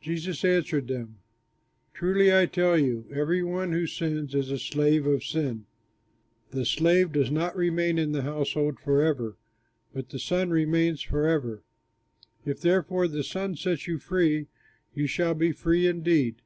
[0.00, 1.18] Jesus answered them,
[1.94, 5.66] "Truly, I tell you, every one who sins is a slave of sin.
[6.50, 9.36] The slave does not remain in the household forever,
[9.94, 11.62] but the Son remains forever.
[12.44, 14.48] If therefore the Son sets you free,
[14.94, 16.42] you shall be free indeed.